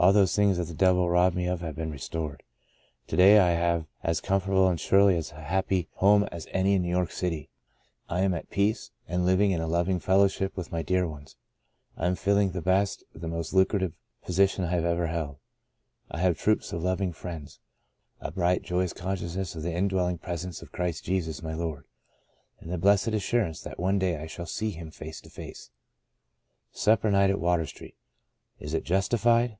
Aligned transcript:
All 0.00 0.12
those 0.12 0.36
things 0.36 0.58
that 0.58 0.66
the 0.68 0.74
devil 0.74 1.10
robbed 1.10 1.34
me 1.34 1.48
of 1.48 1.60
have 1.60 1.74
been 1.74 1.90
restored. 1.90 2.44
To 3.08 3.16
day 3.16 3.40
I 3.40 3.50
have 3.50 3.86
as 4.00 4.20
comfortable 4.20 4.68
and 4.68 4.78
surely 4.78 5.16
as 5.16 5.30
happy 5.30 5.40
a 5.40 5.40
The 5.40 5.66
Breaking 5.66 5.88
of 5.96 6.20
the 6.20 6.26
Bread 6.26 6.32
67 6.38 6.52
home 6.52 6.54
as 6.64 6.66
any 6.66 6.74
in 6.76 6.82
New 6.82 6.88
York 6.88 7.10
City; 7.10 7.50
I 8.08 8.20
am 8.20 8.32
at 8.32 8.48
peace, 8.48 8.92
and 9.08 9.26
living 9.26 9.50
in 9.50 9.60
loving 9.68 9.98
fellowship 9.98 10.56
with 10.56 10.70
my 10.70 10.82
dear 10.82 11.08
ones; 11.08 11.34
I 11.96 12.06
am 12.06 12.14
filling 12.14 12.52
the 12.52 12.62
best, 12.62 13.02
the 13.12 13.26
most 13.26 13.52
lucrative, 13.52 13.94
position 14.22 14.62
I 14.66 14.70
have 14.70 14.84
ever 14.84 15.08
held. 15.08 15.38
I 16.12 16.18
have 16.20 16.38
troops 16.38 16.72
of 16.72 16.84
loving 16.84 17.12
friends, 17.12 17.58
a 18.20 18.30
bright, 18.30 18.62
joyous 18.62 18.92
consciousness 18.92 19.56
of 19.56 19.64
the 19.64 19.74
indwelling 19.74 20.18
presence 20.18 20.62
of 20.62 20.70
Christ 20.70 21.02
Jesus 21.02 21.42
my 21.42 21.54
Lord, 21.54 21.86
and 22.60 22.70
the 22.70 22.78
blessed 22.78 23.08
assur 23.08 23.42
ance 23.46 23.62
that 23.62 23.80
one 23.80 23.98
day 23.98 24.16
I 24.18 24.28
shall 24.28 24.46
see 24.46 24.70
Him 24.70 24.92
face 24.92 25.20
to 25.22 25.28
face.'' 25.28 25.72
Supper 26.70 27.10
Night 27.10 27.30
at 27.30 27.40
Water 27.40 27.66
Street— 27.66 27.96
is 28.60 28.74
it 28.74 28.84
justi 28.84 29.16
fied? 29.16 29.58